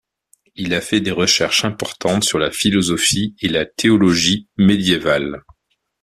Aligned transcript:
Il 0.55 0.73
a 0.73 0.81
fait 0.81 0.99
des 0.99 1.11
recherches 1.11 1.63
importantes 1.63 2.23
sur 2.23 2.39
la 2.39 2.49
philosophie 2.49 3.35
et 3.39 3.47
la 3.47 3.67
théologie 3.67 4.49
médiévale. 4.57 5.43